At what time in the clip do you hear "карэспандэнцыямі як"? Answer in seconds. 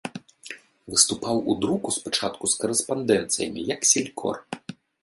2.65-3.81